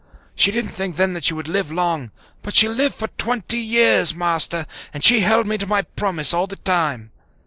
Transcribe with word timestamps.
She 0.33 0.49
didn't 0.49 0.71
think 0.71 0.95
then 0.95 1.13
that 1.13 1.25
she 1.25 1.35
would 1.35 1.47
live 1.47 1.71
long, 1.71 2.09
but 2.41 2.55
she 2.55 2.67
lived 2.67 2.95
for 2.95 3.09
twenty 3.19 3.59
years, 3.59 4.15
Master, 4.15 4.65
and 4.95 5.03
she 5.03 5.19
held 5.19 5.45
me 5.45 5.59
to 5.59 5.67
my 5.67 5.83
promise 5.83 6.33
all 6.33 6.47
the 6.47 6.55
time. 6.55 7.11